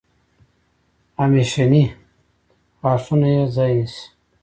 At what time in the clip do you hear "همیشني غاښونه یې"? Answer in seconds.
1.19-3.43